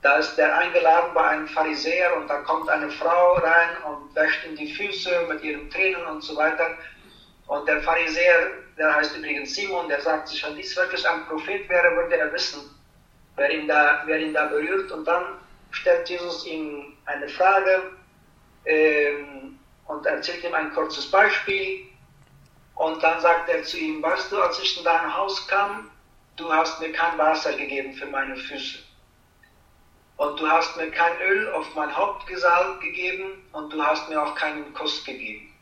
[0.00, 4.46] Da ist der eingeladen bei einem Pharisäer und da kommt eine Frau rein und wäscht
[4.46, 6.70] ihm die Füße mit ihren Tränen und so weiter.
[7.46, 11.68] Und der Pharisäer, der heißt übrigens Simon, der sagt sich, wenn dies wirklich ein Prophet
[11.68, 12.62] wäre, würde er wissen,
[13.36, 14.90] wer ihn da, wer ihn da berührt.
[14.92, 15.24] Und dann
[15.72, 17.90] stellt Jesus ihm eine Frage
[18.64, 19.59] ähm,
[19.90, 21.86] und erzählt ihm ein kurzes Beispiel.
[22.76, 25.90] Und dann sagt er zu ihm, weißt du, als ich in dein Haus kam,
[26.36, 28.78] du hast mir kein Wasser gegeben für meine Füße.
[30.16, 34.34] Und du hast mir kein Öl auf mein Haupt gegeben und du hast mir auch
[34.34, 35.52] keinen Kuss gegeben.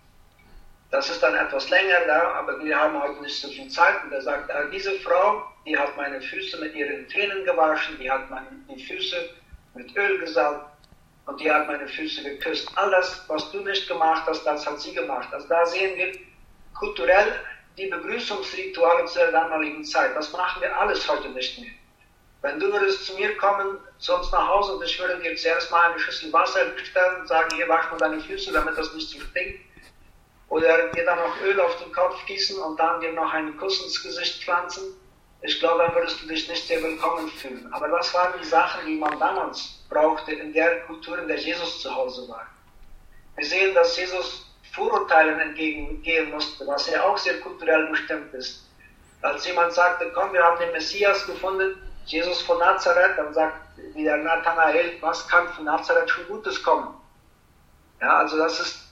[0.90, 4.04] Das ist dann etwas länger da, aber wir haben heute nicht so viel Zeit.
[4.04, 8.10] Und er sagt, ah, diese Frau, die hat meine Füße mit ihren Tränen gewaschen, die
[8.10, 9.30] hat meine, die Füße
[9.74, 10.77] mit Öl gesalbt
[11.28, 12.70] und die hat meine Füße geküsst.
[12.74, 15.28] All das, was du nicht gemacht hast, das hat sie gemacht.
[15.30, 16.12] Also da sehen wir
[16.74, 17.34] kulturell
[17.76, 20.16] die Begrüßungsrituale zur damaligen Zeit.
[20.16, 21.70] Das machen wir alles heute nicht mehr.
[22.40, 25.70] Wenn du würdest zu mir kommen, zu uns nach Hause und ich würde dir zuerst
[25.70, 29.10] mal eine Schüssel Wasser stellen und sagen, hier wasch mal deine Füße, damit das nicht
[29.10, 29.60] so stinkt
[30.48, 33.82] oder dir dann noch Öl auf den Kopf gießen und dann dir noch einen Kuss
[33.84, 34.82] ins Gesicht pflanzen,
[35.42, 37.70] ich glaube, dann würdest du dich nicht sehr willkommen fühlen.
[37.72, 41.80] Aber das waren die Sachen, die man damals brauchte in der Kultur, in der Jesus
[41.80, 42.46] zu Hause war.
[43.36, 48.68] Wir sehen, dass Jesus Vorurteilen entgegengehen musste, was ja auch sehr kulturell bestimmt ist.
[49.22, 53.56] Als jemand sagte, komm, wir haben den Messias gefunden, Jesus von Nazareth, dann sagt
[53.94, 56.94] wieder Nathanael, was kann von Nazareth schon Gutes kommen?
[58.00, 58.88] Ja, also das ist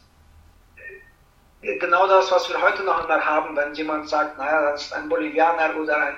[1.63, 5.09] genau das, was wir heute noch immer haben, wenn jemand sagt, naja, das ist ein
[5.09, 6.17] Bolivianer oder ein,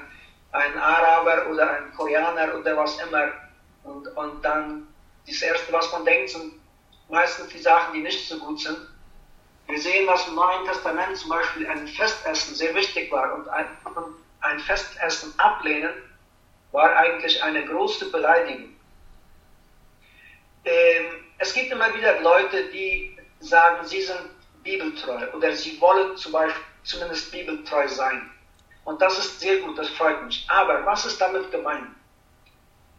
[0.53, 3.29] ein Araber oder ein Koreaner oder was immer.
[3.89, 4.87] Und, und dann
[5.27, 6.53] das Erste, was man denkt, sind
[7.09, 8.79] meistens die Sachen, die nicht so gut sind.
[9.67, 13.67] Wir sehen, dass im Neuen Testament zum Beispiel ein Festessen sehr wichtig war und ein,
[14.41, 15.93] ein Festessen ablehnen
[16.73, 18.75] war eigentlich eine große Beleidigung.
[20.65, 24.21] Ähm, es gibt immer wieder Leute, die sagen, sie sind
[24.63, 28.31] bibeltreu oder sie wollen zum Beispiel zumindest bibeltreu sein.
[28.85, 30.47] Und das ist sehr gut, das freut mich.
[30.49, 31.89] Aber was ist damit gemeint?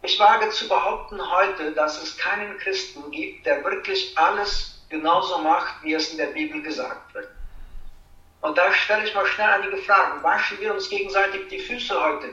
[0.01, 5.83] Ich wage zu behaupten heute, dass es keinen Christen gibt, der wirklich alles genauso macht,
[5.83, 7.27] wie es in der Bibel gesagt wird.
[8.41, 10.23] Und da stelle ich mal schnell einige Fragen.
[10.23, 12.29] Waschen wir uns gegenseitig die Füße heute?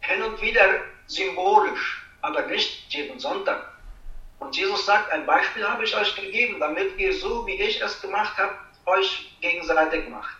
[0.00, 3.72] Hin und wieder symbolisch, aber nicht jeden Sonntag.
[4.38, 8.00] Und Jesus sagt, ein Beispiel habe ich euch gegeben, damit ihr so, wie ich es
[8.00, 8.56] gemacht habe,
[8.86, 10.36] euch gegenseitig macht.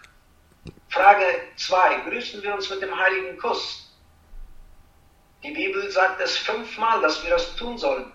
[0.88, 1.24] Frage
[1.56, 2.02] 2.
[2.08, 3.87] Grüßen wir uns mit dem heiligen Kuss?
[5.42, 8.12] Die Bibel sagt es fünfmal, dass wir das tun sollen.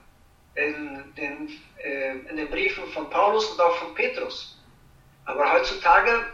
[0.56, 4.60] In den, äh, in den Briefen von Paulus und auch von Petrus.
[5.26, 6.26] Aber heutzutage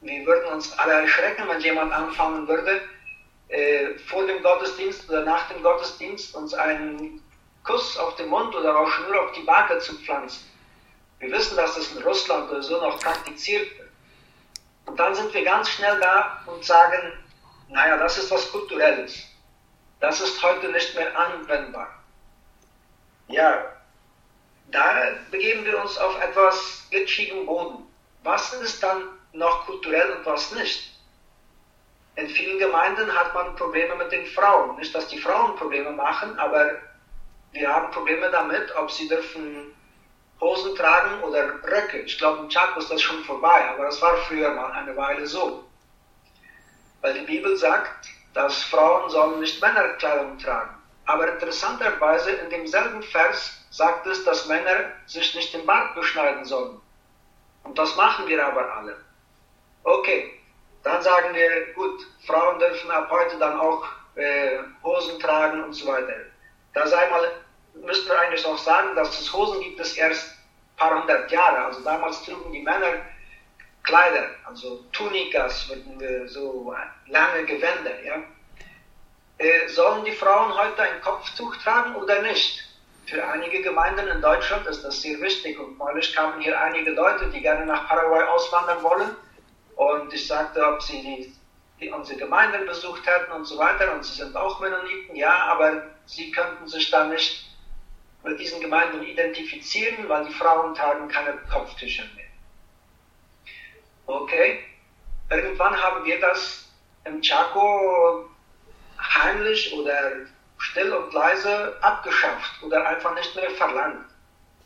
[0.00, 2.82] wir würden uns alle erschrecken, wenn jemand anfangen würde,
[3.48, 7.22] äh, vor dem Gottesdienst oder nach dem Gottesdienst uns einen
[7.64, 10.46] Kuss auf den Mund oder auch nur auf die Backe zu pflanzen.
[11.18, 13.88] Wir wissen, dass das in Russland oder so noch praktiziert wird.
[14.86, 17.12] Und dann sind wir ganz schnell da und sagen,
[17.68, 19.24] naja, das ist was Kulturelles.
[20.00, 21.88] Das ist heute nicht mehr anwendbar.
[23.26, 23.64] Ja,
[24.70, 27.84] da begeben wir uns auf etwas glitschigen Boden.
[28.22, 30.94] Was ist dann noch kulturell und was nicht?
[32.16, 34.76] In vielen Gemeinden hat man Probleme mit den Frauen.
[34.76, 36.78] Nicht, dass die Frauen Probleme machen, aber
[37.52, 39.74] wir haben Probleme damit, ob sie dürfen
[40.40, 42.00] Hosen tragen oder Röcke.
[42.00, 45.26] Ich glaube, im Chaco ist das schon vorbei, aber das war früher mal eine Weile
[45.26, 45.64] so.
[47.00, 50.70] Weil die Bibel sagt, dass Frauen sollen nicht Männerkleidung tragen.
[51.06, 56.80] Aber interessanterweise in demselben Vers sagt es, dass Männer sich nicht den Bart beschneiden sollen.
[57.64, 58.96] Und das machen wir aber alle.
[59.82, 60.40] Okay,
[60.84, 65.88] dann sagen wir, gut, Frauen dürfen ab heute dann auch äh, Hosen tragen und so
[65.88, 66.14] weiter.
[66.74, 67.28] Da sei mal,
[67.74, 71.64] müssten wir eigentlich auch sagen, dass es Hosen gibt es erst ein paar hundert Jahre.
[71.64, 73.00] Also damals trugen die Männer
[73.88, 75.72] Kleider, also Tunikas,
[76.26, 76.74] so
[77.06, 78.22] lange Gewänder, ja.
[79.38, 82.64] Äh, sollen die Frauen heute ein Kopftuch tragen oder nicht?
[83.06, 87.30] Für einige Gemeinden in Deutschland ist das sehr wichtig und neulich kamen hier einige Leute,
[87.30, 89.16] die gerne nach Paraguay auswandern wollen
[89.76, 91.34] und ich sagte, ob sie die,
[91.80, 95.84] die unsere Gemeinden besucht hätten und so weiter und sie sind auch Mennoniten, ja, aber
[96.04, 97.46] sie könnten sich da nicht
[98.22, 102.27] mit diesen Gemeinden identifizieren, weil die Frauen tragen keine Kopftücher mehr.
[104.08, 104.64] Okay,
[105.30, 106.64] irgendwann haben wir das
[107.04, 108.26] im Chaco
[108.98, 110.12] heimlich oder
[110.56, 114.06] still und leise abgeschafft oder einfach nicht mehr verlangt.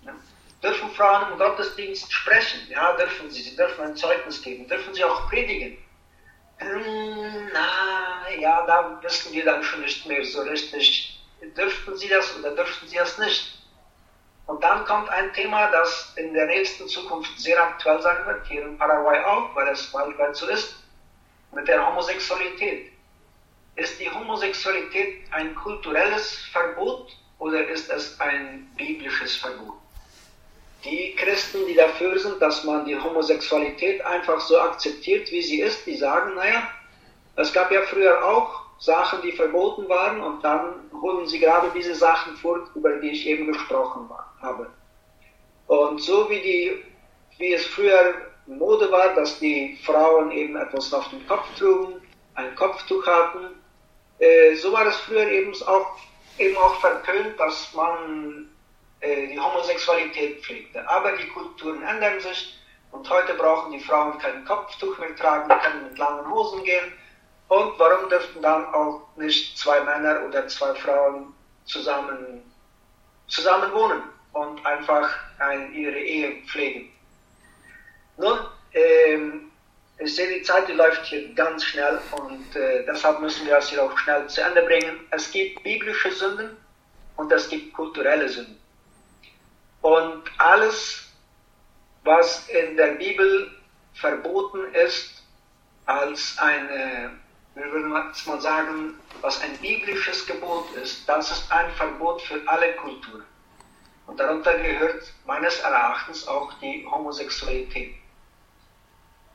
[0.03, 0.13] Ja.
[0.63, 2.61] Dürfen Frauen im Gottesdienst sprechen?
[2.71, 3.43] Ja, dürfen sie.
[3.43, 4.69] Sie dürfen ein Zeugnis geben.
[4.69, 5.77] Dürfen sie auch predigen?
[6.59, 11.21] Hm, na, ja, da wissen wir dann schon nicht mehr so richtig.
[11.57, 13.62] Dürften sie das oder dürften sie das nicht?
[14.47, 18.63] Und dann kommt ein Thema, das in der nächsten Zukunft sehr aktuell sein wird, hier
[18.63, 20.75] in Paraguay auch, weil es weltweit so ist,
[21.53, 22.93] mit der Homosexualität.
[23.77, 29.77] Ist die Homosexualität ein kulturelles Verbot oder ist es ein biblisches Verbot?
[30.85, 35.87] Die Christen, die dafür sind, dass man die Homosexualität einfach so akzeptiert, wie sie ist,
[35.87, 36.69] die sagen, naja,
[37.37, 41.95] es gab ja früher auch Sachen, die verboten waren und dann holen sie gerade diese
[41.95, 44.67] Sachen vor, über die ich eben gesprochen habe.
[45.69, 46.85] Und so wie, die,
[47.39, 48.15] wie es früher
[48.47, 52.03] Mode war, dass die Frauen eben etwas auf dem Kopf trugen,
[52.35, 53.51] ein Kopftuch hatten,
[54.19, 55.97] äh, so war es früher eben auch,
[56.39, 58.49] eben auch verpönt, dass man
[58.99, 60.89] äh, die Homosexualität pflegte.
[60.89, 62.59] Aber die Kulturen ändern sich
[62.91, 66.93] und heute brauchen die Frauen kein Kopftuch mehr tragen, können mit langen Hosen gehen.
[67.49, 72.43] Und warum dürften dann auch nicht zwei Männer oder zwei Frauen zusammen,
[73.27, 74.03] zusammen wohnen
[74.33, 76.91] und einfach ein, ihre Ehe pflegen?
[78.17, 78.39] Nun,
[78.73, 79.51] ähm,
[79.99, 83.69] ich sehe, die Zeit die läuft hier ganz schnell und äh, deshalb müssen wir das
[83.69, 85.01] hier auch schnell zu Ende bringen.
[85.11, 86.57] Es gibt biblische Sünden
[87.17, 88.59] und es gibt kulturelle Sünden.
[89.83, 91.09] Und alles,
[92.05, 93.51] was in der Bibel
[93.95, 95.23] verboten ist,
[95.87, 97.19] als eine,
[97.55, 102.75] wie würde man sagen, was ein biblisches Gebot ist, das ist ein Verbot für alle
[102.77, 103.25] Kulturen.
[104.07, 107.95] Und darunter gehört meines Erachtens auch die Homosexualität.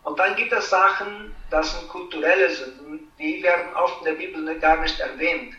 [0.03, 4.59] Und dann gibt es Sachen, das sind kulturelle Sünden, die werden oft in der Bibel
[4.59, 5.55] gar nicht erwähnt.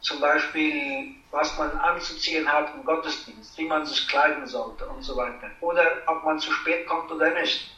[0.00, 5.16] Zum Beispiel, was man anzuziehen hat im Gottesdienst, wie man sich kleiden sollte und so
[5.16, 5.50] weiter.
[5.60, 7.77] Oder ob man zu spät kommt oder nicht.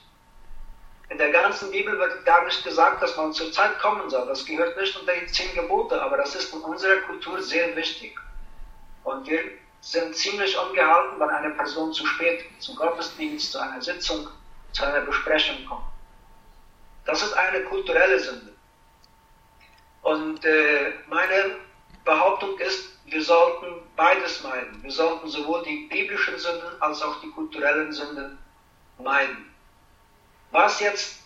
[1.10, 4.26] In der ganzen Bibel wird gar nicht gesagt, dass man zur Zeit kommen soll.
[4.28, 8.16] Das gehört nicht unter die zehn Gebote, aber das ist in unserer Kultur sehr wichtig.
[9.02, 9.40] Und wir
[9.80, 14.28] sind ziemlich ungehalten, wenn eine Person zu spät zum Gottesdienst, zu einer Sitzung,
[14.72, 15.84] zu einer Besprechung kommt.
[17.06, 18.52] Das ist eine kulturelle Sünde.
[20.02, 21.56] Und äh, meine
[22.04, 24.80] Behauptung ist, wir sollten beides meiden.
[24.82, 28.38] Wir sollten sowohl die biblischen Sünden als auch die kulturellen Sünden
[28.98, 29.52] meiden.
[30.52, 31.20] Was jetzt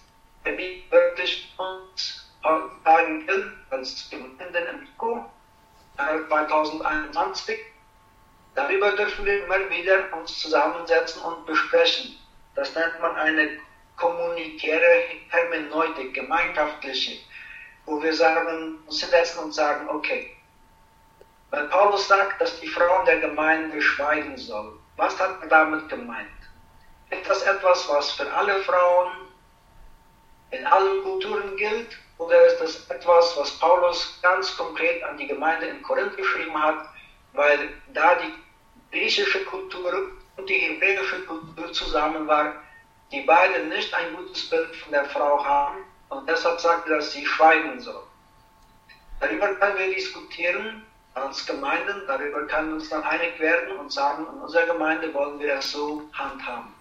[0.45, 2.31] wirklich uns
[2.85, 5.25] sagen will, als Gemeinden im Ko
[5.97, 7.59] 2021,
[8.55, 12.17] darüber dürfen wir immer wieder uns zusammensetzen und besprechen.
[12.55, 13.59] Das nennt man eine
[13.97, 17.19] kommunitäre Hermeneutik, gemeinschaftliche,
[17.87, 20.37] wo wir sagen, uns hinsetzen und sagen, okay,
[21.51, 24.79] weil Paulus sagt, dass die Frauen der Gemeinde schweigen sollen.
[24.97, 26.29] Was hat er damit gemeint?
[27.27, 29.13] Das etwas, was für alle Frauen
[30.51, 35.67] in allen Kulturen gilt oder ist das etwas, was Paulus ganz konkret an die Gemeinde
[35.67, 36.89] in Korinth geschrieben hat,
[37.33, 38.33] weil da die
[38.93, 42.55] griechische Kultur und die hebräische Kultur zusammen war,
[43.11, 47.13] die beide nicht ein gutes Bild von der Frau haben und deshalb sagt er, dass
[47.13, 48.03] sie schweigen soll.
[49.21, 54.27] Darüber können wir diskutieren als Gemeinden, darüber können wir uns dann einig werden und sagen,
[54.33, 56.74] in unserer Gemeinde wollen wir es so handhaben.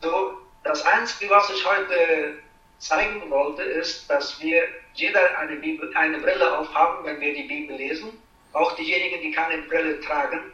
[0.00, 2.38] So, das Einzige, was ich heute
[2.78, 4.62] zeigen wollte, ist, dass wir
[4.94, 8.22] jeder eine, Bibel, eine Brille aufhaben, wenn wir die Bibel lesen.
[8.52, 10.52] Auch diejenigen, die keine Brille tragen.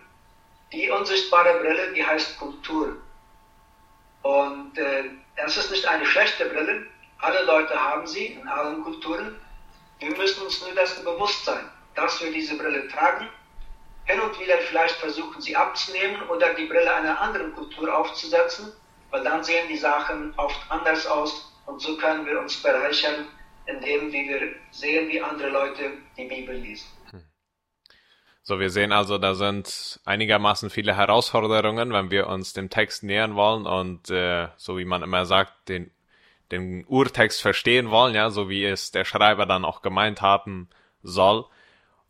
[0.73, 2.97] Die unsichtbare Brille, die heißt Kultur.
[4.23, 5.05] Und äh,
[5.37, 6.87] das ist nicht eine schlechte Brille.
[7.19, 9.39] Alle Leute haben sie in allen Kulturen.
[9.99, 13.29] Wir müssen uns nur dessen bewusst sein, dass wir diese Brille tragen.
[14.07, 18.73] Hin und wieder vielleicht versuchen, sie abzunehmen oder die Brille einer anderen Kultur aufzusetzen,
[19.15, 23.27] weil dann sehen die Sachen oft anders aus und so können wir uns bereichern,
[23.65, 26.89] indem wir sehen, wie andere Leute die Bibel lesen.
[28.43, 33.37] So, wir sehen also, da sind einigermaßen viele Herausforderungen, wenn wir uns dem Text nähern
[33.37, 35.93] wollen und äh, so wie man immer sagt, den,
[36.51, 40.69] den Urtext verstehen wollen, ja, so wie es der Schreiber dann auch gemeint haben
[41.05, 41.45] soll.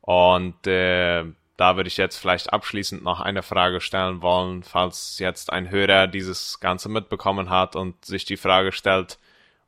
[0.01, 1.25] Und äh,
[1.57, 6.09] da würde ich jetzt vielleicht abschließend noch eine Frage stellen wollen, falls jetzt ein Hörer
[6.09, 9.19] dieses Ganze mitbekommen hat und sich die Frage stellt,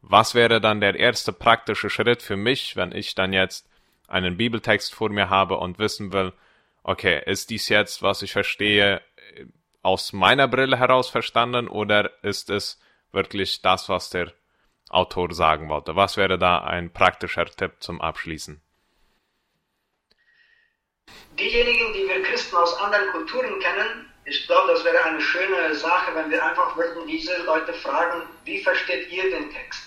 [0.03, 3.69] was wäre dann der erste praktische Schritt für mich, wenn ich dann jetzt
[4.09, 6.33] einen Bibeltext vor mir habe und wissen will,
[6.83, 9.01] okay, ist dies jetzt, was ich verstehe,
[9.83, 12.81] aus meiner Brille heraus verstanden oder ist es
[13.13, 14.33] wirklich das, was der
[14.89, 15.97] Autor sagen wollte?
[15.97, 18.61] Was wäre da ein praktischer Tipp zum Abschließen?
[21.39, 26.15] Diejenigen, die wir Christen aus anderen Kulturen kennen, ich glaube, das wäre eine schöne Sache,
[26.15, 29.83] wenn wir einfach würden diese Leute fragen, wie versteht ihr den Text?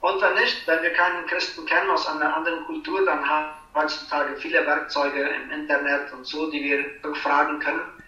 [0.00, 3.82] Und wenn nicht, wenn wir keinen Christen kennen aus einer anderen Kultur, dann haben wir
[3.82, 8.02] heutzutage viele Werkzeuge im Internet und so, die wir fragen können.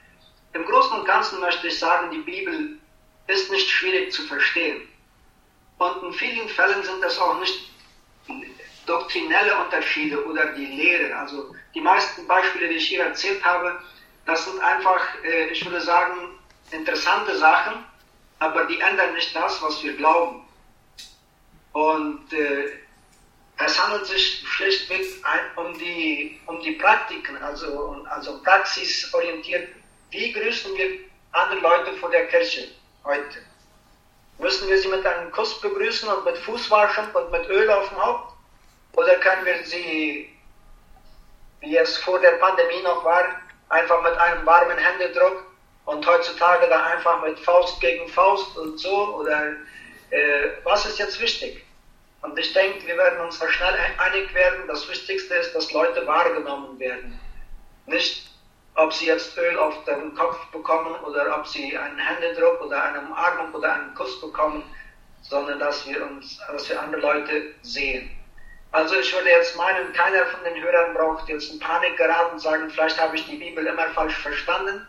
[0.52, 2.78] Im Großen und Ganzen möchte ich sagen, die Bibel
[3.28, 4.88] ist nicht schwierig zu verstehen.
[5.78, 7.70] Und in vielen Fällen sind das auch nicht
[8.90, 11.16] doktrinelle Unterschiede oder die Lehre.
[11.16, 13.80] Also die meisten Beispiele, die ich hier erzählt habe,
[14.26, 16.38] das sind einfach, äh, ich würde sagen,
[16.70, 17.84] interessante Sachen,
[18.38, 20.46] aber die ändern nicht das, was wir glauben.
[21.72, 22.70] Und äh,
[23.64, 25.06] es handelt sich schlichtweg
[25.56, 29.68] um die, um die Praktiken, also, also praxisorientiert.
[30.10, 30.98] Wie grüßen wir
[31.32, 32.68] andere Leute vor der Kirche
[33.04, 33.38] heute?
[34.38, 38.02] Müssen wir sie mit einem Kuss begrüßen und mit Fußwaschen und mit Öl auf dem
[38.02, 38.29] Haupt?
[38.94, 40.36] Oder können wir sie,
[41.60, 43.24] wie es vor der Pandemie noch war,
[43.68, 45.44] einfach mit einem warmen Händedruck
[45.84, 49.16] und heutzutage dann einfach mit Faust gegen Faust und so?
[49.16, 49.52] Oder
[50.10, 51.64] äh, was ist jetzt wichtig?
[52.22, 54.66] Und ich denke, wir werden uns da schnell einig werden.
[54.66, 57.18] Das Wichtigste ist, dass Leute wahrgenommen werden.
[57.86, 58.30] Nicht,
[58.74, 63.00] ob sie jetzt Öl auf den Kopf bekommen oder ob sie einen Händedruck oder eine
[63.00, 64.62] Umarmung oder einen Kuss bekommen,
[65.22, 68.10] sondern dass wir uns, dass wir andere Leute sehen.
[68.72, 72.40] Also ich würde jetzt meinen, keiner von den Hörern braucht jetzt in Panik geraten und
[72.40, 74.86] sagen, vielleicht habe ich die Bibel immer falsch verstanden.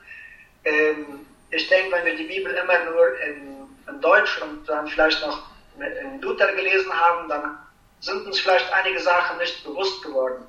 [0.66, 5.22] Ähm, ich denke, wenn wir die Bibel immer nur in, in Deutsch und dann vielleicht
[5.22, 5.44] noch
[5.80, 7.58] in Luther gelesen haben, dann
[8.02, 10.46] sind uns vielleicht einige Sachen nicht bewusst geworden.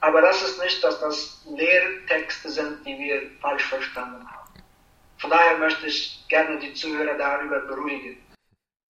[0.00, 4.48] Aber das ist nicht, dass das Lehrtexte sind, die wir falsch verstanden haben.
[5.18, 8.16] Von daher möchte ich gerne die Zuhörer darüber beruhigen.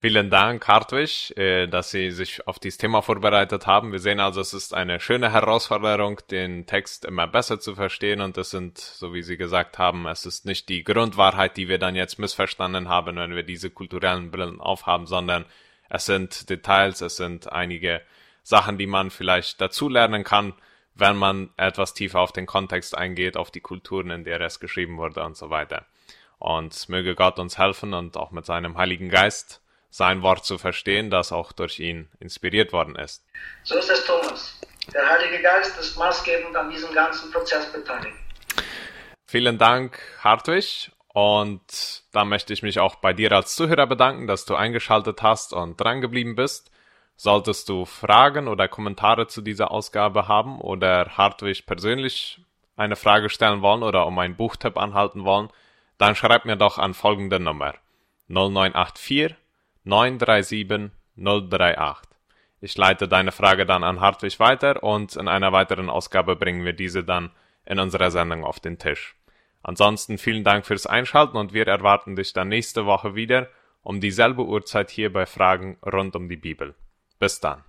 [0.03, 3.91] Vielen Dank, Hartwig, äh, dass Sie sich auf dieses Thema vorbereitet haben.
[3.91, 8.19] Wir sehen also, es ist eine schöne Herausforderung, den Text immer besser zu verstehen.
[8.19, 11.77] Und das sind, so wie Sie gesagt haben, es ist nicht die Grundwahrheit, die wir
[11.77, 15.45] dann jetzt missverstanden haben, wenn wir diese kulturellen Brillen aufhaben, sondern
[15.87, 18.01] es sind Details, es sind einige
[18.41, 20.53] Sachen, die man vielleicht dazulernen kann,
[20.95, 24.97] wenn man etwas tiefer auf den Kontext eingeht, auf die Kulturen, in der es geschrieben
[24.97, 25.85] wurde und so weiter.
[26.39, 29.60] Und möge Gott uns helfen und auch mit seinem Heiligen Geist
[29.91, 33.23] sein Wort zu verstehen, das auch durch ihn inspiriert worden ist.
[33.63, 34.59] So ist es, Thomas.
[34.93, 38.15] Der Heilige Geist ist maßgebend an diesem ganzen Prozess beteiligt.
[39.27, 40.91] Vielen Dank, Hartwig.
[41.13, 45.53] Und da möchte ich mich auch bei dir als Zuhörer bedanken, dass du eingeschaltet hast
[45.53, 46.71] und drangeblieben bist.
[47.17, 52.41] Solltest du Fragen oder Kommentare zu dieser Ausgabe haben oder Hartwig persönlich
[52.77, 55.49] eine Frage stellen wollen oder um einen Buchtipp anhalten wollen,
[55.97, 57.75] dann schreib mir doch an folgende Nummer
[58.29, 59.35] 0984
[59.83, 62.09] 937 038.
[62.61, 66.73] Ich leite deine Frage dann an Hartwig weiter und in einer weiteren Ausgabe bringen wir
[66.73, 67.31] diese dann
[67.65, 69.15] in unserer Sendung auf den Tisch.
[69.63, 73.47] Ansonsten vielen Dank fürs Einschalten und wir erwarten dich dann nächste Woche wieder
[73.83, 76.75] um dieselbe Uhrzeit hier bei Fragen rund um die Bibel.
[77.19, 77.63] Bis dann.